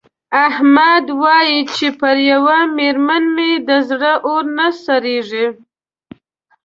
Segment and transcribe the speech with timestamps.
[0.47, 5.47] احمد وايې چې پر یوه مېرمن مې د زړه اور نه سړېږي.